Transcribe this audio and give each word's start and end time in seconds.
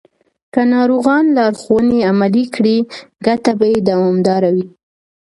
که 0.53 0.61
ناروغان 0.73 1.25
لارښوونې 1.37 1.99
عملي 2.11 2.45
کړي، 2.55 2.77
ګټه 3.25 3.51
به 3.59 3.65
یې 3.73 3.79
دوامداره 3.89 4.49
وي. 4.55 4.65